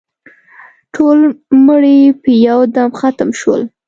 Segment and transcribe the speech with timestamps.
[0.93, 1.19] ټول
[1.65, 3.61] مړي په یو دم ختم شول.